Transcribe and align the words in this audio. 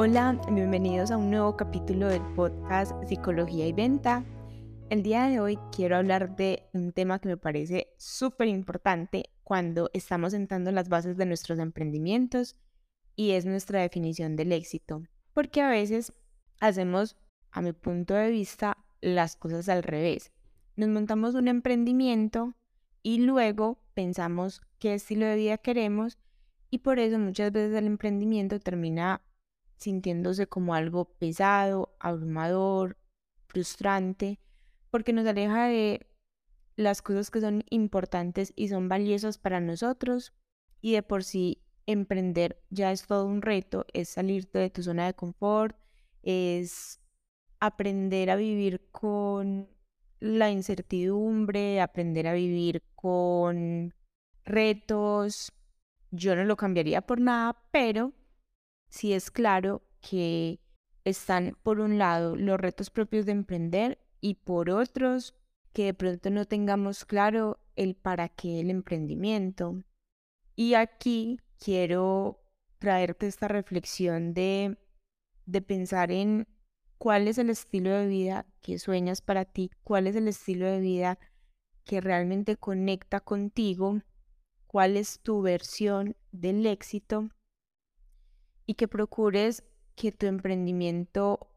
Hola, 0.00 0.40
bienvenidos 0.52 1.10
a 1.10 1.16
un 1.16 1.28
nuevo 1.28 1.56
capítulo 1.56 2.06
del 2.06 2.22
podcast 2.36 2.92
Psicología 3.08 3.66
y 3.66 3.72
Venta. 3.72 4.24
El 4.90 5.02
día 5.02 5.24
de 5.24 5.40
hoy 5.40 5.58
quiero 5.74 5.96
hablar 5.96 6.36
de 6.36 6.62
un 6.72 6.92
tema 6.92 7.18
que 7.18 7.26
me 7.26 7.36
parece 7.36 7.88
súper 7.98 8.46
importante 8.46 9.24
cuando 9.42 9.90
estamos 9.92 10.30
sentando 10.30 10.70
las 10.70 10.88
bases 10.88 11.16
de 11.16 11.26
nuestros 11.26 11.58
emprendimientos 11.58 12.54
y 13.16 13.32
es 13.32 13.44
nuestra 13.44 13.80
definición 13.80 14.36
del 14.36 14.52
éxito. 14.52 15.02
Porque 15.34 15.62
a 15.62 15.68
veces 15.68 16.12
hacemos, 16.60 17.16
a 17.50 17.60
mi 17.60 17.72
punto 17.72 18.14
de 18.14 18.30
vista, 18.30 18.78
las 19.00 19.34
cosas 19.34 19.68
al 19.68 19.82
revés. 19.82 20.30
Nos 20.76 20.90
montamos 20.90 21.34
un 21.34 21.48
emprendimiento 21.48 22.54
y 23.02 23.18
luego 23.18 23.80
pensamos 23.94 24.62
qué 24.78 24.94
estilo 24.94 25.26
de 25.26 25.34
vida 25.34 25.58
queremos 25.58 26.18
y 26.70 26.78
por 26.78 27.00
eso 27.00 27.18
muchas 27.18 27.50
veces 27.50 27.74
el 27.76 27.86
emprendimiento 27.86 28.60
termina 28.60 29.22
sintiéndose 29.78 30.46
como 30.46 30.74
algo 30.74 31.06
pesado, 31.06 31.96
abrumador, 32.00 32.96
frustrante, 33.46 34.38
porque 34.90 35.12
nos 35.12 35.26
aleja 35.26 35.66
de 35.66 36.06
las 36.76 37.02
cosas 37.02 37.30
que 37.30 37.40
son 37.40 37.64
importantes 37.70 38.52
y 38.54 38.68
son 38.68 38.88
valiosas 38.88 39.38
para 39.38 39.60
nosotros 39.60 40.32
y 40.80 40.92
de 40.92 41.02
por 41.02 41.24
sí 41.24 41.62
emprender 41.86 42.62
ya 42.70 42.92
es 42.92 43.06
todo 43.06 43.26
un 43.26 43.42
reto, 43.42 43.86
es 43.92 44.10
salirte 44.10 44.58
de 44.58 44.70
tu 44.70 44.82
zona 44.82 45.06
de 45.06 45.14
confort, 45.14 45.76
es 46.22 47.00
aprender 47.60 48.30
a 48.30 48.36
vivir 48.36 48.88
con 48.92 49.68
la 50.20 50.50
incertidumbre, 50.50 51.80
aprender 51.80 52.26
a 52.26 52.34
vivir 52.34 52.82
con 52.94 53.94
retos. 54.44 55.52
Yo 56.10 56.36
no 56.36 56.44
lo 56.44 56.56
cambiaría 56.56 57.02
por 57.02 57.20
nada, 57.20 57.56
pero 57.70 58.12
sí 58.88 59.12
es 59.12 59.30
claro 59.30 59.82
que 60.00 60.60
están 61.04 61.56
por 61.62 61.80
un 61.80 61.98
lado 61.98 62.36
los 62.36 62.58
retos 62.58 62.90
propios 62.90 63.26
de 63.26 63.32
emprender 63.32 63.98
y 64.20 64.34
por 64.34 64.70
otros 64.70 65.34
que 65.72 65.86
de 65.86 65.94
pronto 65.94 66.30
no 66.30 66.44
tengamos 66.44 67.04
claro 67.04 67.60
el 67.76 67.94
para 67.94 68.28
qué 68.28 68.60
el 68.60 68.70
emprendimiento. 68.70 69.82
Y 70.56 70.74
aquí 70.74 71.40
quiero 71.58 72.42
traerte 72.78 73.26
esta 73.26 73.48
reflexión 73.48 74.34
de, 74.34 74.76
de 75.46 75.62
pensar 75.62 76.10
en 76.10 76.48
cuál 76.98 77.28
es 77.28 77.38
el 77.38 77.50
estilo 77.50 77.90
de 77.90 78.06
vida 78.06 78.46
que 78.60 78.78
sueñas 78.78 79.22
para 79.22 79.44
ti, 79.44 79.70
cuál 79.84 80.06
es 80.06 80.16
el 80.16 80.28
estilo 80.28 80.66
de 80.66 80.80
vida 80.80 81.18
que 81.84 82.00
realmente 82.00 82.56
conecta 82.56 83.20
contigo, 83.20 84.02
cuál 84.66 84.96
es 84.96 85.20
tu 85.20 85.42
versión 85.42 86.16
del 86.32 86.66
éxito 86.66 87.30
y 88.68 88.74
que 88.74 88.86
procures 88.86 89.64
que 89.96 90.12
tu 90.12 90.26
emprendimiento 90.26 91.48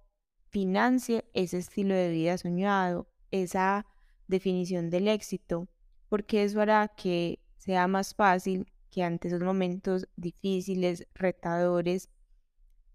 financie 0.49 1.25
ese 1.33 1.57
estilo 1.57 1.93
de 1.93 2.09
vida 2.09 2.37
soñado, 2.37 3.09
esa 3.31 3.85
definición 4.29 4.89
del 4.89 5.09
éxito, 5.09 5.67
porque 6.07 6.43
eso 6.43 6.61
hará 6.61 6.87
que 6.87 7.39
sea 7.57 7.89
más 7.89 8.15
fácil 8.15 8.71
que 8.89 9.03
ante 9.03 9.27
esos 9.27 9.41
momentos 9.41 10.07
difíciles, 10.15 11.05
retadores, 11.13 12.09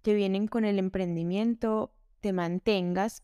que 0.00 0.14
vienen 0.14 0.46
con 0.46 0.64
el 0.64 0.78
emprendimiento, 0.78 1.92
te 2.20 2.32
mantengas 2.32 3.22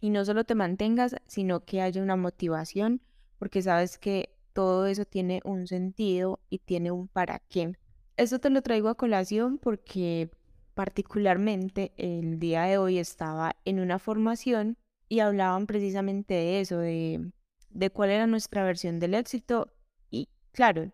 y 0.00 0.10
no 0.10 0.24
solo 0.24 0.44
te 0.44 0.54
mantengas, 0.54 1.16
sino 1.26 1.64
que 1.64 1.82
haya 1.82 2.00
una 2.00 2.14
motivación, 2.14 3.02
porque 3.40 3.60
sabes 3.60 3.98
que 3.98 4.36
todo 4.52 4.86
eso 4.86 5.04
tiene 5.04 5.40
un 5.44 5.66
sentido 5.66 6.38
y 6.48 6.60
tiene 6.60 6.92
un 6.92 7.08
para 7.08 7.40
qué. 7.40 7.76
Eso 8.16 8.38
te 8.38 8.48
lo 8.48 8.62
traigo 8.62 8.88
a 8.88 8.96
colación 8.96 9.58
porque 9.58 10.30
particularmente 10.74 11.92
el 11.98 12.38
día 12.38 12.62
de 12.62 12.78
hoy 12.78 12.98
estaba 12.98 13.56
en 13.66 13.78
una 13.78 13.98
formación 13.98 14.78
y 15.08 15.20
hablaban 15.20 15.66
precisamente 15.66 16.32
de 16.32 16.60
eso, 16.60 16.78
de, 16.78 17.30
de 17.70 17.90
cuál 17.90 18.10
era 18.10 18.26
nuestra 18.26 18.64
versión 18.64 19.00
del 19.00 19.14
éxito 19.14 19.70
y 20.10 20.30
claro, 20.52 20.92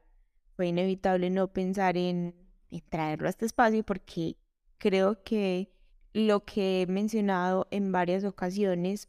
fue 0.56 0.66
inevitable 0.66 1.30
no 1.30 1.52
pensar 1.52 1.97
en, 1.97 2.34
en 2.70 2.80
traerlo 2.88 3.28
a 3.28 3.30
este 3.30 3.47
espacio 3.47 3.84
porque 3.84 4.36
creo 4.78 5.22
que 5.22 5.70
lo 6.12 6.44
que 6.44 6.82
he 6.82 6.86
mencionado 6.88 7.68
en 7.70 7.92
varias 7.92 8.24
ocasiones, 8.24 9.08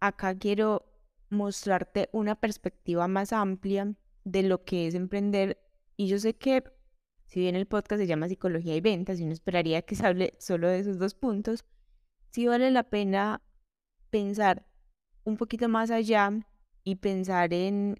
acá 0.00 0.36
quiero 0.36 0.84
mostrarte 1.30 2.08
una 2.12 2.34
perspectiva 2.34 3.06
más 3.06 3.32
amplia 3.32 3.94
de 4.24 4.42
lo 4.42 4.64
que 4.64 4.88
es 4.88 4.96
emprender 4.96 5.62
y 5.96 6.08
yo 6.08 6.18
sé 6.18 6.34
que 6.34 6.64
si 7.32 7.40
bien 7.40 7.56
el 7.56 7.64
podcast 7.64 7.98
se 7.98 8.06
llama 8.06 8.28
Psicología 8.28 8.76
y 8.76 8.82
Ventas 8.82 9.18
y 9.18 9.22
uno 9.22 9.32
esperaría 9.32 9.80
que 9.80 9.94
se 9.94 10.06
hable 10.06 10.34
solo 10.38 10.68
de 10.68 10.80
esos 10.80 10.98
dos 10.98 11.14
puntos, 11.14 11.64
sí 12.30 12.46
vale 12.46 12.70
la 12.70 12.82
pena 12.82 13.40
pensar 14.10 14.66
un 15.24 15.38
poquito 15.38 15.66
más 15.70 15.90
allá 15.90 16.30
y 16.84 16.96
pensar 16.96 17.54
en, 17.54 17.98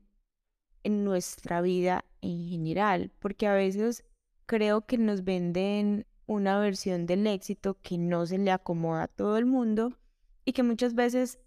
en 0.83 1.05
nuestra 1.05 1.63
vida 1.63 2.05
en 2.21 2.47
general, 2.47 3.11
porque 3.21 3.47
a 3.47 3.55
veces 3.55 4.05
creo 4.45 4.85
que 4.85 4.99
nos 4.99 5.25
venden 5.25 6.05
una 6.27 6.59
versión 6.59 7.07
del 7.07 7.27
éxito 7.27 7.81
que 7.81 7.97
no 7.97 8.27
se 8.27 8.37
le 8.37 8.51
acomoda 8.51 9.05
a 9.05 9.09
todo 9.09 9.39
el 9.39 9.47
mundo 9.47 9.97
y 10.45 10.53
que 10.53 10.63
muchas 10.63 10.95
veces 10.95 11.39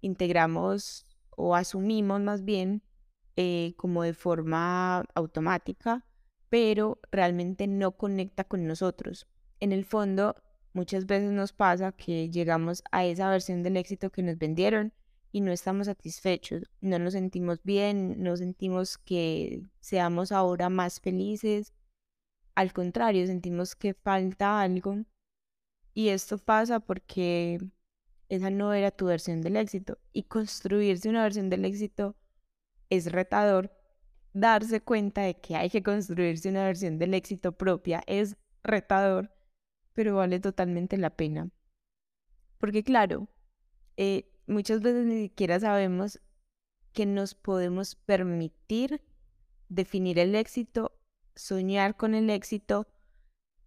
integramos 0.00 1.06
o 1.28 1.54
asumimos 1.54 2.22
más 2.22 2.42
bien 2.42 2.82
eh, 3.36 3.74
como 3.76 4.02
de 4.02 4.14
forma 4.14 5.00
automática 5.14 6.06
pero 6.54 7.00
realmente 7.10 7.66
no 7.66 7.96
conecta 7.96 8.44
con 8.44 8.68
nosotros. 8.68 9.26
En 9.58 9.72
el 9.72 9.84
fondo, 9.84 10.36
muchas 10.72 11.04
veces 11.04 11.32
nos 11.32 11.52
pasa 11.52 11.90
que 11.90 12.30
llegamos 12.30 12.84
a 12.92 13.04
esa 13.04 13.28
versión 13.28 13.64
del 13.64 13.76
éxito 13.76 14.10
que 14.10 14.22
nos 14.22 14.38
vendieron 14.38 14.92
y 15.32 15.40
no 15.40 15.50
estamos 15.50 15.86
satisfechos, 15.88 16.62
no 16.80 17.00
nos 17.00 17.14
sentimos 17.14 17.60
bien, 17.64 18.22
no 18.22 18.36
sentimos 18.36 18.98
que 18.98 19.64
seamos 19.80 20.30
ahora 20.30 20.68
más 20.68 21.00
felices. 21.00 21.74
Al 22.54 22.72
contrario, 22.72 23.26
sentimos 23.26 23.74
que 23.74 23.94
falta 23.94 24.60
algo. 24.60 24.98
Y 25.92 26.10
esto 26.10 26.38
pasa 26.38 26.78
porque 26.78 27.58
esa 28.28 28.50
no 28.50 28.72
era 28.74 28.92
tu 28.92 29.06
versión 29.06 29.40
del 29.40 29.56
éxito. 29.56 29.98
Y 30.12 30.22
construirse 30.22 31.08
una 31.08 31.24
versión 31.24 31.50
del 31.50 31.64
éxito 31.64 32.14
es 32.90 33.10
retador 33.10 33.72
darse 34.34 34.82
cuenta 34.82 35.22
de 35.22 35.34
que 35.40 35.56
hay 35.56 35.70
que 35.70 35.82
construirse 35.82 36.50
una 36.50 36.64
versión 36.64 36.98
del 36.98 37.14
éxito 37.14 37.52
propia 37.52 38.02
es 38.06 38.36
retador, 38.62 39.32
pero 39.94 40.16
vale 40.16 40.40
totalmente 40.40 40.98
la 40.98 41.10
pena. 41.10 41.50
Porque 42.58 42.82
claro, 42.82 43.28
eh, 43.96 44.28
muchas 44.46 44.80
veces 44.82 45.06
ni 45.06 45.22
siquiera 45.22 45.58
sabemos 45.60 46.20
que 46.92 47.06
nos 47.06 47.34
podemos 47.34 47.94
permitir 47.94 49.00
definir 49.68 50.18
el 50.18 50.34
éxito, 50.34 50.92
soñar 51.34 51.96
con 51.96 52.14
el 52.14 52.28
éxito 52.28 52.86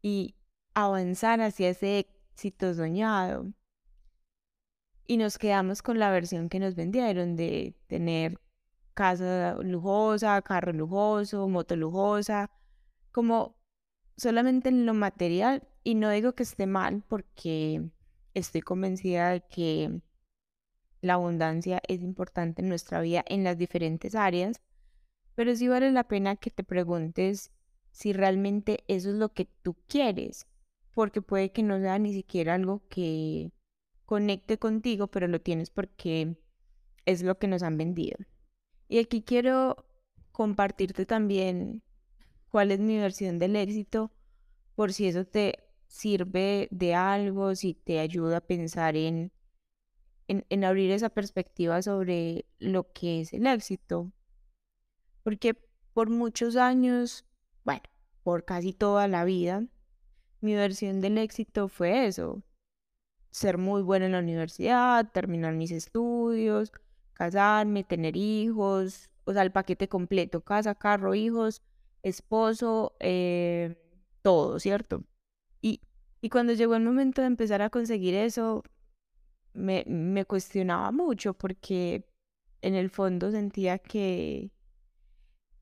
y 0.01 0.35
avanzar 0.73 1.41
hacia 1.41 1.69
ese 1.69 2.00
éxito 2.00 2.73
soñado. 2.73 3.53
Y 5.06 5.17
nos 5.17 5.38
quedamos 5.38 5.81
con 5.81 6.00
la 6.00 6.11
versión 6.11 6.50
que 6.50 6.59
nos 6.59 6.75
vendieron 6.75 7.38
de 7.38 7.75
tener 7.88 8.39
casa 8.97 9.55
lujosa, 9.61 10.41
carro 10.41 10.73
lujoso, 10.73 11.47
moto 11.47 11.75
lujosa, 11.75 12.49
como 13.11 13.55
solamente 14.17 14.69
en 14.69 14.87
lo 14.87 14.95
material. 14.95 15.67
Y 15.83 15.93
no 15.95 16.09
digo 16.09 16.33
que 16.33 16.43
esté 16.43 16.65
mal 16.65 17.03
porque 17.07 17.91
estoy 18.33 18.61
convencida 18.61 19.29
de 19.29 19.41
que 19.47 20.01
la 21.01 21.13
abundancia 21.13 21.79
es 21.87 22.01
importante 22.01 22.63
en 22.63 22.69
nuestra 22.69 22.99
vida 23.01 23.23
en 23.27 23.43
las 23.43 23.57
diferentes 23.57 24.15
áreas, 24.15 24.61
pero 25.35 25.55
sí 25.55 25.67
vale 25.67 25.91
la 25.91 26.07
pena 26.07 26.35
que 26.35 26.49
te 26.49 26.63
preguntes 26.63 27.51
si 27.91 28.13
realmente 28.13 28.83
eso 28.87 29.11
es 29.11 29.15
lo 29.15 29.29
que 29.29 29.45
tú 29.61 29.75
quieres, 29.87 30.47
porque 30.95 31.21
puede 31.21 31.51
que 31.51 31.61
no 31.61 31.79
sea 31.79 32.00
ni 32.00 32.13
siquiera 32.13 32.55
algo 32.55 32.81
que 32.89 33.51
conecte 34.05 34.57
contigo, 34.57 35.07
pero 35.07 35.27
lo 35.27 35.39
tienes 35.39 35.69
porque 35.69 36.35
es 37.05 37.21
lo 37.21 37.38
que 37.38 37.47
nos 37.47 37.61
han 37.61 37.77
vendido. 37.77 38.17
Y 38.88 39.00
aquí 39.00 39.22
quiero 39.22 39.86
compartirte 40.31 41.06
también 41.06 41.84
cuál 42.50 42.72
es 42.72 42.80
mi 42.80 42.98
versión 42.98 43.39
del 43.39 43.56
éxito, 43.56 44.12
por 44.75 44.94
si 44.94 45.07
eso 45.07 45.25
te 45.25 45.63
sirve 45.88 46.68
de 46.72 46.95
algo, 46.95 47.56
si 47.56 47.74
te 47.74 48.00
ayuda 48.00 48.38
a 48.38 48.42
pensar 48.42 48.95
en, 48.95 49.31
en, 50.28 50.63
abrir 50.63 50.92
esa 50.92 51.10
perspectiva 51.10 51.81
sobre 51.81 52.45
lo 52.60 52.92
que 52.94 53.22
es 53.22 53.34
el 53.34 53.48
éxito. 53.48 54.12
Porque 55.24 55.56
por 55.94 56.10
muchos 56.10 56.56
años, 56.56 57.25
bueno, 57.63 57.84
por 58.24 58.45
casi 58.45 58.74
toda 58.74 59.07
la 59.07 59.25
vida, 59.25 59.66
mi 60.42 60.54
versión 60.54 61.01
del 61.01 61.18
éxito 61.18 61.68
fue 61.68 62.06
eso, 62.06 62.44
ser 63.31 63.57
muy 63.57 63.81
buena 63.81 64.06
en 64.06 64.12
la 64.13 64.19
universidad, 64.19 65.12
terminar 65.12 65.54
mis 65.54 65.72
estudios, 65.72 66.72
casarme, 67.17 67.83
tener 67.83 68.15
hijos, 68.17 69.09
o 69.25 69.33
sea, 69.33 69.43
el 69.43 69.51
paquete 69.51 69.89
completo, 69.89 70.41
casa, 70.41 70.75
carro, 70.75 71.15
hijos, 71.15 71.61
esposo, 72.03 72.95
eh, 72.99 73.75
todo, 74.21 74.59
¿cierto? 74.59 75.03
Y 75.61 75.81
Y 76.21 76.29
cuando 76.29 76.53
llegó 76.53 76.75
el 76.75 76.83
momento 76.83 77.21
de 77.21 77.27
empezar 77.27 77.61
a 77.63 77.69
conseguir 77.71 78.15
eso, 78.15 78.63
me, 79.53 79.83
me 79.87 80.25
cuestionaba 80.25 80.91
mucho 80.91 81.33
porque 81.35 82.05
en 82.61 82.75
el 82.75 82.89
fondo 82.89 83.31
sentía 83.31 83.79
que, 83.79 84.51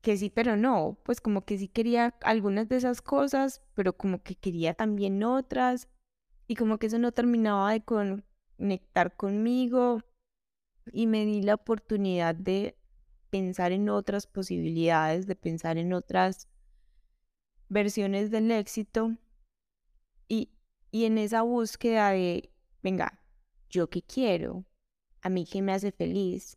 que 0.02 0.16
sí, 0.16 0.30
pero 0.30 0.56
no, 0.56 0.98
pues 1.04 1.20
como 1.20 1.44
que 1.44 1.58
sí 1.58 1.68
quería 1.68 2.14
algunas 2.22 2.68
de 2.68 2.76
esas 2.76 3.02
cosas, 3.02 3.62
pero 3.74 3.96
como 3.96 4.22
que 4.22 4.36
quería 4.36 4.74
también 4.74 5.22
otras 5.24 5.88
y 6.48 6.56
como 6.56 6.78
que 6.78 6.88
eso 6.88 6.98
no 6.98 7.12
terminaba 7.12 7.72
de 7.72 7.84
conectar 7.84 9.16
conmigo 9.16 10.02
y 10.92 11.06
me 11.06 11.24
di 11.24 11.42
la 11.42 11.54
oportunidad 11.54 12.34
de 12.34 12.76
pensar 13.30 13.72
en 13.72 13.88
otras 13.88 14.26
posibilidades, 14.26 15.26
de 15.26 15.36
pensar 15.36 15.78
en 15.78 15.92
otras 15.92 16.48
versiones 17.68 18.30
del 18.30 18.50
éxito 18.50 19.16
y, 20.28 20.50
y 20.90 21.04
en 21.04 21.18
esa 21.18 21.42
búsqueda 21.42 22.10
de, 22.10 22.50
venga, 22.82 23.20
¿yo 23.68 23.90
qué 23.90 24.02
quiero? 24.02 24.64
¿A 25.22 25.28
mí 25.28 25.44
qué 25.44 25.62
me 25.62 25.72
hace 25.72 25.92
feliz? 25.92 26.56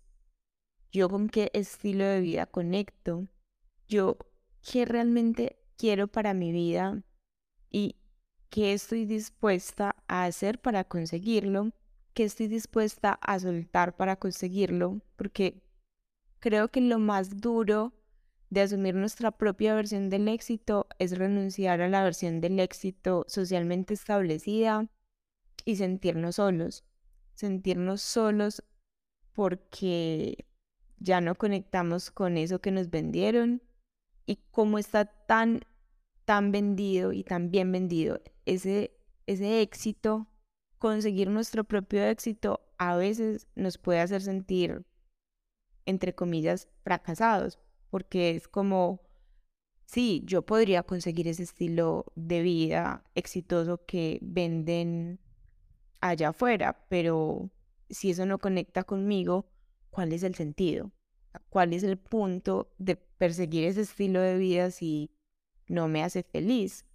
¿Yo 0.92 1.10
con 1.10 1.30
qué 1.30 1.52
estilo 1.54 2.04
de 2.06 2.22
vida 2.22 2.46
conecto? 2.46 3.28
¿Yo 3.88 4.18
qué 4.62 4.86
realmente 4.86 5.60
quiero 5.78 6.08
para 6.08 6.34
mi 6.34 6.52
vida? 6.52 7.04
¿Y 7.70 7.96
qué 8.50 8.74
estoy 8.74 9.06
dispuesta 9.06 9.96
a 10.08 10.26
hacer 10.26 10.60
para 10.62 10.84
conseguirlo? 10.84 11.72
¿Qué 12.20 12.26
estoy 12.26 12.50
dispuesta 12.50 13.14
a 13.22 13.40
soltar 13.40 13.96
para 13.96 14.18
conseguirlo? 14.18 15.00
Porque 15.16 15.64
creo 16.40 16.68
que 16.68 16.82
lo 16.82 17.00
más 17.00 17.40
duro 17.40 17.94
de 18.50 18.60
asumir 18.60 18.94
nuestra 18.94 19.32
propia 19.32 19.74
versión 19.74 20.10
del 20.10 20.28
éxito 20.28 20.88
es 21.00 21.18
renunciar 21.18 21.80
a 21.80 21.88
la 21.88 22.04
versión 22.04 22.42
del 22.42 22.60
éxito 22.60 23.24
socialmente 23.30 23.94
establecida 23.94 24.90
y 25.64 25.78
sentirnos 25.78 26.36
solos. 26.36 26.84
Sentirnos 27.36 28.02
solos 28.02 28.66
porque 29.32 30.46
ya 30.98 31.22
no 31.22 31.36
conectamos 31.36 32.12
con 32.12 32.36
eso 32.36 32.60
que 32.60 32.72
nos 32.72 32.90
vendieron 32.90 33.62
y 34.26 34.40
cómo 34.52 34.78
está 34.78 35.06
tan, 35.06 35.62
tan 36.26 36.52
vendido 36.52 37.14
y 37.14 37.24
tan 37.24 37.50
bien 37.50 37.72
vendido 37.72 38.20
ese, 38.46 38.92
ese 39.26 39.62
éxito, 39.62 40.28
conseguir 40.80 41.30
nuestro 41.30 41.64
propio 41.64 42.04
éxito 42.04 42.62
a 42.78 42.96
veces 42.96 43.48
nos 43.56 43.78
puede 43.78 44.00
hacer 44.00 44.22
sentir, 44.22 44.86
entre 45.86 46.16
comillas, 46.16 46.70
fracasados, 46.82 47.60
porque 47.90 48.32
es 48.32 48.48
como, 48.48 49.02
sí, 49.86 50.24
yo 50.26 50.44
podría 50.44 50.84
conseguir 50.84 51.28
ese 51.28 51.44
estilo 51.44 52.06
de 52.16 52.42
vida 52.42 53.04
exitoso 53.16 53.86
que 53.86 54.20
venden 54.22 55.20
allá 56.02 56.30
afuera, 56.30 56.86
pero 56.90 57.52
si 57.90 58.12
eso 58.12 58.26
no 58.26 58.40
conecta 58.40 58.84
conmigo, 58.84 59.52
¿cuál 59.90 60.14
es 60.14 60.24
el 60.24 60.36
sentido? 60.36 60.92
¿Cuál 61.50 61.74
es 61.74 61.84
el 61.84 61.98
punto 61.98 62.74
de 62.78 62.96
perseguir 62.96 63.66
ese 63.66 63.82
estilo 63.82 64.22
de 64.22 64.38
vida 64.38 64.72
si 64.72 65.12
no 65.68 65.88
me 65.88 66.04
hace 66.04 66.24
feliz? 66.24 66.86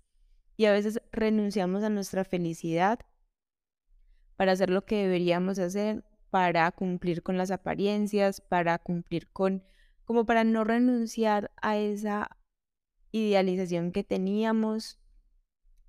Y 0.57 0.65
a 0.67 0.73
veces 0.73 1.03
renunciamos 1.13 1.83
a 1.83 1.91
nuestra 1.91 2.25
felicidad 2.25 3.01
para 4.37 4.53
hacer 4.53 4.71
lo 4.71 4.85
que 4.85 4.97
deberíamos 4.97 5.59
hacer, 5.59 6.05
para 6.31 6.71
cumplir 6.73 7.23
con 7.23 7.37
las 7.37 7.51
apariencias, 7.51 8.41
para 8.41 8.79
cumplir 8.79 9.29
con 9.31 9.63
como 10.05 10.27
para 10.27 10.45
no 10.45 10.65
renunciar 10.65 11.51
a 11.63 11.77
esa 11.77 12.37
idealización 13.13 13.93
que 13.93 14.05
teníamos. 14.05 14.99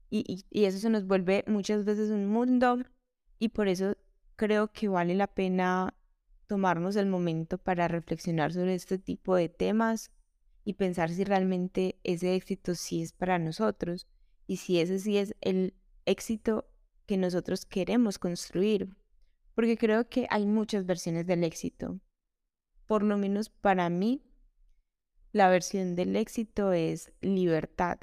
Y, 0.10 0.46
eso 0.52 0.78
se 0.78 0.90
nos 0.90 1.06
vuelve 1.06 1.44
muchas 1.48 1.84
veces 1.84 2.10
un 2.10 2.28
mundo 2.28 2.78
y 3.40 3.50
por 3.50 3.68
eso 3.68 3.98
creo 4.38 4.72
que 4.72 4.88
vale 4.88 5.16
la 5.16 5.28
pena 5.28 5.94
tomarnos 6.48 6.96
el 6.96 7.08
momento 7.08 7.58
para 7.58 7.88
reflexionar 7.88 8.54
sobre 8.54 8.76
este 8.76 8.98
tipo 8.98 9.36
de 9.36 9.50
temas 9.50 10.12
y 10.64 10.74
pensar 10.74 11.10
si 11.10 11.24
realmente 11.24 12.00
ese 12.04 12.36
éxito 12.36 12.76
sí 12.76 13.02
es 13.02 13.12
para 13.12 13.40
nosotros 13.40 14.08
y 14.48 14.58
si 14.58 14.80
ese 14.80 15.00
sí 15.00 15.18
es 15.18 15.36
el 15.42 15.74
éxito 16.06 16.66
que 17.06 17.18
nosotros 17.18 17.66
queremos 17.66 18.20
construir. 18.20 18.90
Porque 19.54 19.78
creo 19.78 20.10
que 20.10 20.28
hay 20.30 20.46
muchas 20.46 20.86
versiones 20.86 21.26
del 21.26 21.44
éxito 21.44 22.00
por 22.86 23.04
lo 23.04 23.18
menos 23.18 23.50
para 23.50 23.90
mí, 23.90 24.22
la 25.32 25.50
versión 25.50 25.96
del 25.96 26.16
éxito 26.16 26.72
es 26.72 27.12
libertad. 27.22 27.98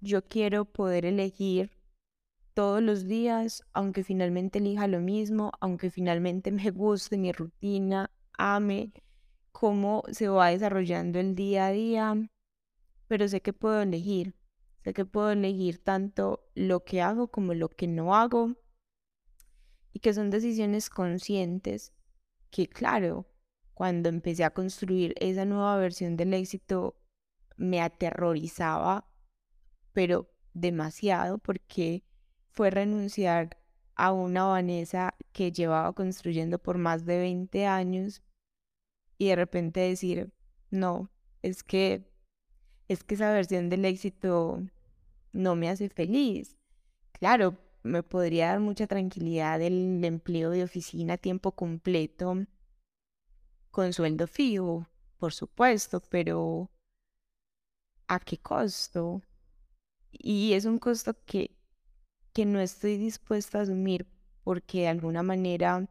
Yo 0.00 0.24
quiero 0.26 0.64
poder 0.64 1.04
elegir 1.04 1.72
todos 2.54 2.82
los 2.82 3.06
días, 3.06 3.64
aunque 3.72 4.02
finalmente 4.02 4.60
elija 4.60 4.86
lo 4.86 5.00
mismo, 5.00 5.52
aunque 5.60 5.90
finalmente 5.90 6.52
me 6.52 6.70
guste 6.70 7.18
mi 7.18 7.32
rutina, 7.32 8.10
ame 8.38 8.92
cómo 9.52 10.02
se 10.10 10.28
va 10.28 10.50
desarrollando 10.50 11.18
el 11.18 11.34
día 11.34 11.66
a 11.66 11.72
día, 11.72 12.30
pero 13.08 13.28
sé 13.28 13.40
que 13.40 13.52
puedo 13.52 13.82
elegir, 13.82 14.34
que 14.92 15.04
puedo 15.04 15.30
elegir 15.30 15.82
tanto 15.82 16.48
lo 16.54 16.84
que 16.84 17.02
hago 17.02 17.28
como 17.28 17.54
lo 17.54 17.68
que 17.68 17.86
no 17.86 18.14
hago 18.14 18.56
y 19.92 20.00
que 20.00 20.12
son 20.12 20.30
decisiones 20.30 20.90
conscientes 20.90 21.92
que 22.50 22.68
claro, 22.68 23.26
cuando 23.74 24.08
empecé 24.08 24.44
a 24.44 24.54
construir 24.54 25.14
esa 25.20 25.44
nueva 25.44 25.76
versión 25.76 26.16
del 26.16 26.32
éxito, 26.34 26.98
me 27.56 27.80
aterrorizaba, 27.80 29.08
pero 29.92 30.30
demasiado, 30.54 31.38
porque 31.38 32.04
fue 32.50 32.70
renunciar 32.70 33.58
a 33.94 34.12
una 34.12 34.44
Vanessa 34.44 35.14
que 35.32 35.52
llevaba 35.52 35.92
construyendo 35.94 36.58
por 36.58 36.78
más 36.78 37.04
de 37.04 37.18
20 37.18 37.66
años 37.66 38.22
y 39.18 39.28
de 39.28 39.36
repente 39.36 39.80
decir, 39.80 40.32
no, 40.70 41.10
es 41.42 41.62
que 41.62 42.10
es 42.88 43.02
que 43.02 43.14
esa 43.16 43.32
versión 43.32 43.68
del 43.68 43.84
éxito 43.84 44.62
no 45.36 45.54
me 45.54 45.68
hace 45.68 45.88
feliz. 45.88 46.56
Claro, 47.12 47.56
me 47.82 48.02
podría 48.02 48.48
dar 48.48 48.60
mucha 48.60 48.86
tranquilidad 48.86 49.60
el 49.62 50.02
empleo 50.04 50.50
de 50.50 50.64
oficina 50.64 51.14
a 51.14 51.18
tiempo 51.18 51.52
completo, 51.52 52.46
con 53.70 53.92
sueldo 53.92 54.26
fijo, 54.26 54.88
por 55.18 55.32
supuesto, 55.32 56.00
pero 56.00 56.70
¿a 58.08 58.18
qué 58.18 58.38
costo? 58.38 59.22
Y 60.10 60.54
es 60.54 60.64
un 60.64 60.78
costo 60.78 61.14
que, 61.26 61.56
que 62.32 62.46
no 62.46 62.58
estoy 62.60 62.96
dispuesta 62.96 63.58
a 63.58 63.62
asumir 63.62 64.06
porque 64.42 64.80
de 64.80 64.88
alguna 64.88 65.22
manera 65.22 65.88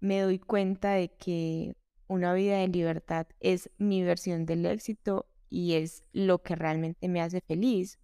me 0.00 0.20
doy 0.20 0.38
cuenta 0.38 0.92
de 0.92 1.10
que 1.10 1.76
una 2.08 2.32
vida 2.32 2.56
de 2.58 2.68
libertad 2.68 3.26
es 3.38 3.70
mi 3.76 4.02
versión 4.02 4.46
del 4.46 4.64
éxito 4.66 5.26
y 5.50 5.74
es 5.74 6.04
lo 6.12 6.42
que 6.42 6.56
realmente 6.56 7.08
me 7.08 7.20
hace 7.20 7.40
feliz. 7.40 7.99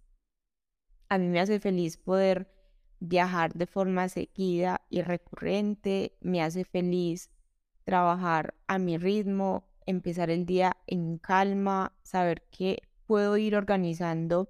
A 1.09 1.17
mí 1.17 1.27
me 1.27 1.39
hace 1.39 1.59
feliz 1.59 1.97
poder 1.97 2.51
viajar 2.99 3.53
de 3.53 3.65
forma 3.67 4.09
seguida 4.09 4.81
y 4.89 5.01
recurrente, 5.01 6.17
me 6.19 6.41
hace 6.41 6.65
feliz 6.65 7.29
trabajar 7.85 8.55
a 8.67 8.77
mi 8.79 8.97
ritmo, 8.97 9.69
empezar 9.85 10.29
el 10.29 10.45
día 10.45 10.75
en 10.87 11.17
calma, 11.17 11.93
saber 12.03 12.43
que 12.51 12.81
puedo 13.05 13.37
ir 13.37 13.55
organizando 13.55 14.49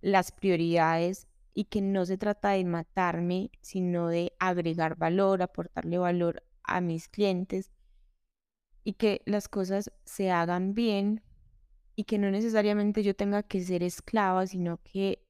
las 0.00 0.30
prioridades 0.30 1.26
y 1.54 1.64
que 1.64 1.80
no 1.80 2.06
se 2.06 2.18
trata 2.18 2.50
de 2.50 2.64
matarme, 2.64 3.50
sino 3.60 4.08
de 4.08 4.32
agregar 4.38 4.96
valor, 4.96 5.42
aportarle 5.42 5.98
valor 5.98 6.44
a 6.62 6.80
mis 6.80 7.08
clientes 7.08 7.72
y 8.84 8.92
que 8.92 9.22
las 9.24 9.48
cosas 9.48 9.90
se 10.04 10.30
hagan 10.30 10.74
bien 10.74 11.22
y 11.96 12.04
que 12.04 12.18
no 12.18 12.30
necesariamente 12.30 13.02
yo 13.02 13.16
tenga 13.16 13.42
que 13.42 13.60
ser 13.62 13.82
esclava, 13.82 14.46
sino 14.46 14.78
que 14.84 15.25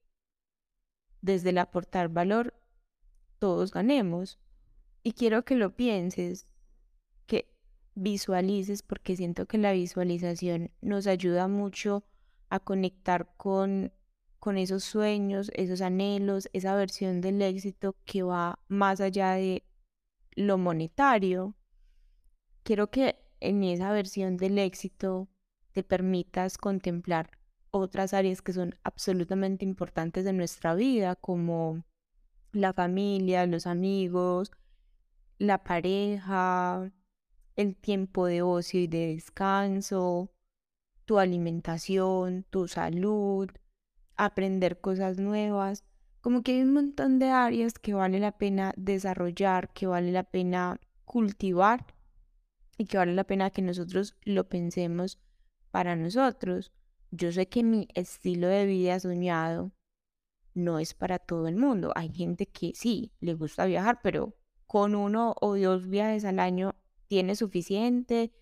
desde 1.27 1.51
el 1.51 1.59
aportar 1.59 2.09
valor 2.09 2.55
todos 3.39 3.73
ganemos. 3.73 4.39
Y 5.03 5.13
quiero 5.13 5.45
que 5.45 5.57
lo 5.57 5.77
pienses, 5.77 6.49
visualices, 7.97 8.83
porque 8.83 9.17
siento 9.17 9.47
que 9.47 9.59
la 9.59 9.73
visualización 9.73 10.71
nos 10.83 11.07
ayuda 11.07 11.49
mucho 11.49 12.05
a 12.51 12.61
conectar 12.61 13.35
con, 13.37 13.91
con 14.39 14.59
esos 14.59 14.85
sueños, 14.85 15.51
esos 15.55 15.81
anhelos, 15.81 16.49
esa 16.53 16.77
versión 16.77 17.21
del 17.23 17.41
éxito 17.41 17.97
que 18.05 18.23
va 18.23 18.61
más 18.69 19.01
allá 19.01 19.33
de 19.33 19.65
lo 20.33 20.59
monetario. 20.59 21.55
Quiero 22.63 22.91
que 22.91 23.17
en 23.41 23.65
esa 23.65 23.91
versión 23.93 24.37
del 24.37 24.59
éxito 24.59 25.29
te 25.73 25.83
permitas 25.83 26.59
contemplar 26.59 27.36
otras 27.79 28.15
áreas 28.15 28.43
que 28.43 28.53
son 28.53 28.75
absolutamente 28.83 29.65
importantes 29.65 30.25
de 30.25 30.33
nuestra 30.33 30.75
vida, 30.75 31.17
como 31.17 31.85
la 32.53 32.73
familia, 32.73 33.47
los 33.47 33.67
amigos, 33.67 34.51
la 35.39 35.63
pareja, 35.63 36.91
el 37.57 37.77
tiempo 37.77 38.27
de 38.27 38.43
ocio 38.43 38.81
y 38.81 38.87
de 38.87 39.15
descanso, 39.15 40.31
tu 41.05 41.19
alimentación, 41.19 42.45
tu 42.51 42.69
salud, 42.69 43.49
aprender 44.17 44.81
cosas 44.81 45.19
nuevas, 45.19 45.85
como 46.21 46.43
que 46.43 46.53
hay 46.53 46.63
un 46.63 46.73
montón 46.73 47.19
de 47.19 47.31
áreas 47.31 47.75
que 47.75 47.95
vale 47.95 48.19
la 48.19 48.33
pena 48.33 48.73
desarrollar, 48.77 49.73
que 49.73 49.87
vale 49.87 50.11
la 50.11 50.25
pena 50.25 50.81
cultivar 51.05 51.87
y 52.77 52.87
que 52.87 52.99
vale 52.99 53.15
la 53.15 53.25
pena 53.25 53.51
que 53.51 53.63
nosotros 53.63 54.17
lo 54.25 54.49
pensemos 54.49 55.21
para 55.71 55.95
nosotros. 55.95 56.73
Yo 57.11 57.33
sé 57.33 57.49
que 57.49 57.63
mi 57.63 57.89
estilo 57.95 58.49
de 58.49 58.67
vida 58.67 58.99
soñado 59.01 59.73
no 60.55 60.79
es 60.79 60.95
para 60.95 61.19
todo 61.19 61.49
el 61.49 61.57
mundo. 61.57 61.93
Hay 61.95 62.13
gente 62.13 62.47
que 62.47 62.73
sí, 62.75 63.13
le 63.21 63.35
gusta 63.35 63.67
viajar, 63.67 64.01
pero 64.03 64.35
con 64.67 64.95
uno 64.95 65.35
o 65.41 65.57
dos 65.57 65.87
viajes 65.89 66.25
al 66.25 66.41
año 66.41 66.75
tiene 67.07 67.37
suficiente 67.37 68.33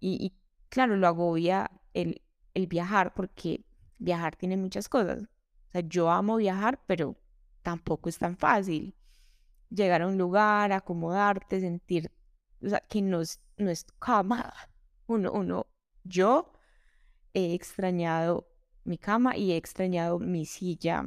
y, 0.00 0.34
claro, 0.68 0.96
lo 0.96 1.06
agobia 1.06 1.70
el, 1.94 2.20
el 2.52 2.66
viajar 2.66 3.14
porque 3.14 3.64
viajar 3.98 4.36
tiene 4.36 4.56
muchas 4.56 4.88
cosas. 4.88 5.22
O 5.22 5.70
sea, 5.70 5.80
yo 5.82 6.10
amo 6.10 6.36
viajar, 6.36 6.82
pero 6.86 7.16
tampoco 7.62 8.08
es 8.08 8.18
tan 8.18 8.36
fácil. 8.36 8.94
Llegar 9.70 10.02
a 10.02 10.06
un 10.06 10.18
lugar, 10.18 10.72
acomodarte, 10.72 11.60
sentir, 11.60 12.10
o 12.62 12.68
sea, 12.68 12.80
que 12.80 13.02
no 13.02 13.20
es, 13.20 13.40
no 13.56 13.70
es 13.70 13.84
cama. 13.98 14.52
Uno, 15.06 15.32
uno, 15.32 15.66
yo 16.04 16.53
he 17.34 17.54
extrañado 17.54 18.48
mi 18.84 18.98
cama 18.98 19.36
y 19.36 19.52
he 19.52 19.56
extrañado 19.56 20.18
mi 20.18 20.46
silla 20.46 21.04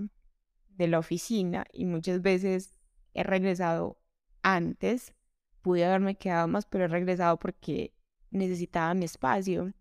de 0.69 0.87
la 0.87 0.99
oficina 0.99 1.65
y 1.73 1.85
muchas 1.85 2.21
veces 2.21 2.77
he 3.13 3.23
regresado 3.23 3.99
antes. 4.43 5.13
Pude 5.61 5.85
haberme 5.85 6.15
quedado 6.15 6.47
más, 6.47 6.65
pero 6.65 6.85
he 6.85 6.87
regresado 6.87 7.37
porque 7.39 7.93
necesitaba 8.29 8.93
mi 8.93 9.05
espacio. 9.05 9.73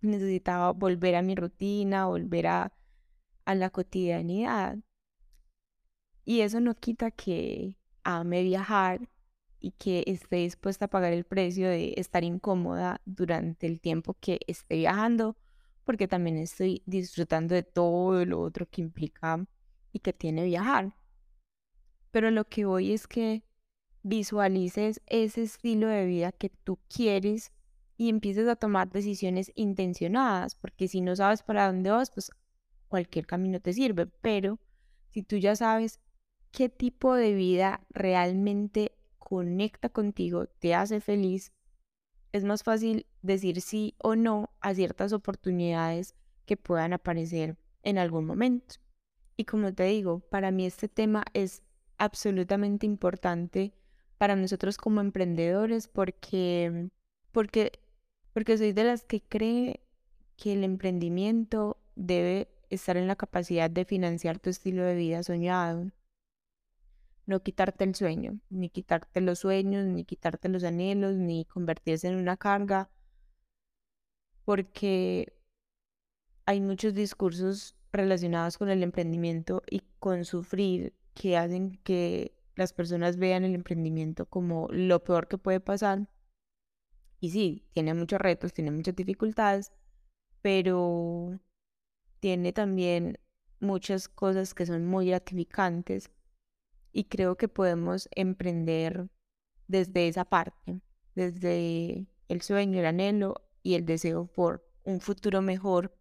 Necesitaba 0.00 0.72
volver 0.72 1.14
a 1.14 1.22
mi 1.22 1.34
rutina, 1.34 2.06
volver 2.06 2.46
a, 2.46 2.72
a 3.44 3.54
la 3.54 3.70
cotidianidad. 3.70 4.78
Y 6.24 6.40
eso 6.40 6.60
no 6.60 6.74
quita 6.74 7.10
que 7.10 7.76
ame 8.02 8.42
viajar 8.42 9.08
y 9.60 9.72
que 9.72 10.04
esté 10.06 10.36
dispuesta 10.36 10.86
a 10.86 10.88
pagar 10.88 11.12
el 11.12 11.24
precio 11.24 11.68
de 11.68 11.94
estar 11.96 12.22
incómoda 12.22 13.00
durante 13.06 13.66
el 13.66 13.80
tiempo 13.80 14.14
que 14.20 14.40
esté 14.46 14.76
viajando, 14.76 15.36
porque 15.84 16.08
también 16.08 16.38
estoy 16.38 16.82
disfrutando 16.86 17.54
de 17.54 17.62
todo 17.62 18.24
lo 18.24 18.40
otro 18.40 18.68
que 18.68 18.80
implica 18.80 19.46
y 19.92 20.00
que 20.00 20.12
tiene 20.12 20.44
viajar. 20.44 20.96
Pero 22.10 22.30
lo 22.30 22.44
que 22.44 22.64
voy 22.64 22.92
es 22.92 23.06
que 23.06 23.42
visualices 24.02 25.00
ese 25.06 25.42
estilo 25.42 25.88
de 25.88 26.06
vida 26.06 26.32
que 26.32 26.50
tú 26.50 26.78
quieres 26.94 27.52
y 27.96 28.08
empieces 28.08 28.48
a 28.48 28.56
tomar 28.56 28.90
decisiones 28.90 29.52
intencionadas, 29.54 30.54
porque 30.54 30.88
si 30.88 31.00
no 31.00 31.16
sabes 31.16 31.42
para 31.42 31.66
dónde 31.66 31.90
vas, 31.90 32.10
pues 32.10 32.30
cualquier 32.88 33.26
camino 33.26 33.60
te 33.60 33.72
sirve, 33.72 34.06
pero 34.06 34.58
si 35.10 35.22
tú 35.22 35.36
ya 35.36 35.56
sabes 35.56 36.00
qué 36.50 36.68
tipo 36.68 37.14
de 37.14 37.34
vida 37.34 37.84
realmente 37.90 38.92
conecta 39.18 39.88
contigo, 39.88 40.46
te 40.46 40.74
hace 40.74 41.00
feliz, 41.00 41.52
es 42.34 42.42
más 42.42 42.64
fácil 42.64 43.06
decir 43.22 43.60
sí 43.60 43.94
o 44.02 44.16
no 44.16 44.50
a 44.60 44.74
ciertas 44.74 45.12
oportunidades 45.12 46.16
que 46.46 46.56
puedan 46.56 46.92
aparecer 46.92 47.56
en 47.84 47.96
algún 47.96 48.26
momento. 48.26 48.74
Y 49.36 49.44
como 49.44 49.72
te 49.72 49.84
digo, 49.84 50.18
para 50.18 50.50
mí 50.50 50.66
este 50.66 50.88
tema 50.88 51.22
es 51.32 51.62
absolutamente 51.96 52.86
importante 52.86 53.72
para 54.18 54.34
nosotros 54.34 54.78
como 54.78 55.00
emprendedores 55.00 55.86
porque, 55.86 56.90
porque, 57.30 57.70
porque 58.32 58.58
soy 58.58 58.72
de 58.72 58.82
las 58.82 59.04
que 59.04 59.20
cree 59.22 59.80
que 60.36 60.54
el 60.54 60.64
emprendimiento 60.64 61.76
debe 61.94 62.48
estar 62.68 62.96
en 62.96 63.06
la 63.06 63.14
capacidad 63.14 63.70
de 63.70 63.84
financiar 63.84 64.40
tu 64.40 64.50
estilo 64.50 64.82
de 64.82 64.96
vida 64.96 65.22
soñado. 65.22 65.86
No 67.26 67.42
quitarte 67.42 67.84
el 67.84 67.94
sueño, 67.94 68.38
ni 68.50 68.68
quitarte 68.68 69.20
los 69.20 69.38
sueños, 69.40 69.86
ni 69.86 70.04
quitarte 70.04 70.48
los 70.48 70.64
anhelos, 70.64 71.16
ni 71.16 71.44
convertirse 71.46 72.08
en 72.08 72.16
una 72.16 72.36
carga, 72.36 72.90
porque 74.44 75.32
hay 76.46 76.60
muchos 76.60 76.94
discursos 76.94 77.76
relacionados 77.92 78.58
con 78.58 78.68
el 78.68 78.82
emprendimiento 78.82 79.62
y 79.70 79.82
con 79.98 80.24
sufrir 80.24 80.94
que 81.14 81.36
hacen 81.36 81.78
que 81.84 82.34
las 82.56 82.72
personas 82.72 83.16
vean 83.16 83.44
el 83.44 83.54
emprendimiento 83.54 84.26
como 84.26 84.68
lo 84.70 85.02
peor 85.02 85.28
que 85.28 85.38
puede 85.38 85.60
pasar. 85.60 86.08
Y 87.20 87.30
sí, 87.30 87.64
tiene 87.72 87.94
muchos 87.94 88.20
retos, 88.20 88.52
tiene 88.52 88.70
muchas 88.70 88.94
dificultades, 88.94 89.72
pero 90.42 91.40
tiene 92.20 92.52
también 92.52 93.18
muchas 93.60 94.08
cosas 94.08 94.54
que 94.54 94.66
son 94.66 94.84
muy 94.86 95.06
gratificantes 95.06 96.10
y 96.94 97.04
creo 97.04 97.36
que 97.36 97.48
podemos 97.48 98.08
emprender 98.12 99.08
desde 99.66 100.06
esa 100.08 100.24
parte, 100.24 100.80
desde 101.16 102.06
el 102.28 102.40
sueño, 102.40 102.78
el 102.78 102.86
anhelo 102.86 103.34
y 103.62 103.74
el 103.74 103.84
deseo 103.84 104.26
por 104.26 104.64
un 104.84 105.00
futuro 105.00 105.42
mejor 105.42 105.98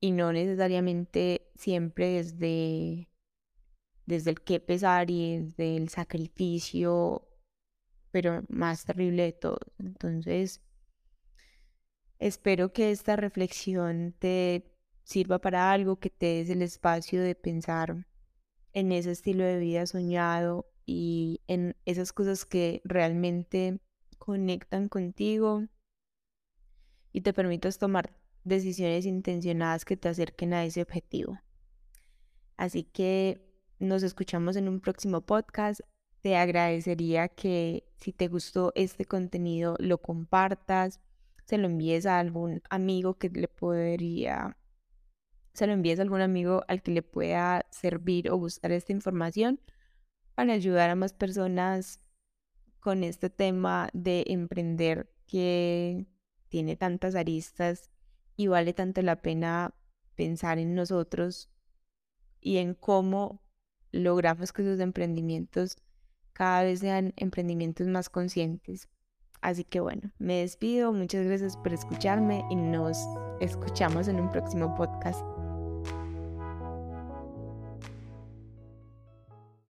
y 0.00 0.10
no 0.10 0.32
necesariamente 0.32 1.52
siempre 1.54 2.14
desde, 2.14 3.08
desde 4.06 4.30
el 4.30 4.40
qué 4.40 4.58
pesar 4.58 5.08
y 5.08 5.38
desde 5.38 5.76
el 5.76 5.88
sacrificio, 5.88 7.28
pero 8.10 8.42
más 8.48 8.84
terrible 8.86 9.22
de 9.22 9.32
todo. 9.32 9.60
Entonces, 9.78 10.62
espero 12.18 12.72
que 12.72 12.90
esta 12.90 13.14
reflexión 13.14 14.16
te 14.18 14.74
sirva 15.04 15.38
para 15.38 15.70
algo, 15.70 16.00
que 16.00 16.10
te 16.10 16.26
des 16.26 16.50
el 16.50 16.62
espacio 16.62 17.22
de 17.22 17.36
pensar 17.36 18.09
en 18.72 18.92
ese 18.92 19.10
estilo 19.12 19.44
de 19.44 19.58
vida 19.58 19.86
soñado 19.86 20.66
y 20.86 21.40
en 21.46 21.76
esas 21.84 22.12
cosas 22.12 22.44
que 22.44 22.80
realmente 22.84 23.80
conectan 24.18 24.88
contigo 24.88 25.64
y 27.12 27.22
te 27.22 27.32
permitas 27.32 27.78
tomar 27.78 28.12
decisiones 28.44 29.06
intencionadas 29.06 29.84
que 29.84 29.96
te 29.96 30.08
acerquen 30.08 30.54
a 30.54 30.64
ese 30.64 30.82
objetivo. 30.82 31.38
Así 32.56 32.84
que 32.84 33.40
nos 33.78 34.02
escuchamos 34.02 34.56
en 34.56 34.68
un 34.68 34.80
próximo 34.80 35.22
podcast. 35.22 35.80
Te 36.20 36.36
agradecería 36.36 37.28
que 37.28 37.84
si 37.96 38.12
te 38.12 38.28
gustó 38.28 38.72
este 38.74 39.06
contenido 39.06 39.76
lo 39.78 39.98
compartas, 39.98 41.00
se 41.46 41.58
lo 41.58 41.66
envíes 41.66 42.06
a 42.06 42.18
algún 42.18 42.62
amigo 42.68 43.14
que 43.14 43.30
le 43.30 43.48
podría, 43.48 44.56
se 45.52 45.66
lo 45.66 45.72
envíes 45.72 45.98
a 45.98 46.02
algún 46.02 46.20
amigo 46.20 46.64
al 46.68 46.82
que 46.82 46.92
le 46.92 47.02
pueda 47.02 47.66
servir 47.70 48.30
o 48.30 48.36
gustar 48.36 48.72
esta 48.72 48.92
información 48.92 49.60
para 50.34 50.52
ayudar 50.52 50.90
a 50.90 50.94
más 50.94 51.12
personas 51.12 52.00
con 52.78 53.04
este 53.04 53.30
tema 53.30 53.90
de 53.92 54.24
emprender 54.28 55.10
que 55.26 56.06
tiene 56.48 56.76
tantas 56.76 57.14
aristas 57.14 57.90
y 58.36 58.46
vale 58.46 58.72
tanto 58.72 59.02
la 59.02 59.22
pena 59.22 59.74
pensar 60.14 60.58
en 60.58 60.74
nosotros 60.74 61.50
y 62.40 62.56
en 62.56 62.74
cómo 62.74 63.42
logramos 63.92 64.52
que 64.52 64.62
esos 64.62 64.80
emprendimientos 64.80 65.76
cada 66.32 66.62
vez 66.62 66.80
sean 66.80 67.12
emprendimientos 67.16 67.86
más 67.86 68.08
conscientes. 68.08 68.88
Así 69.42 69.64
que 69.64 69.80
bueno, 69.80 70.10
me 70.18 70.40
despido, 70.40 70.92
muchas 70.92 71.26
gracias 71.26 71.56
por 71.56 71.72
escucharme 71.72 72.44
y 72.50 72.56
nos 72.56 72.98
escuchamos 73.40 74.08
en 74.08 74.20
un 74.20 74.30
próximo 74.30 74.74
podcast. 74.74 75.39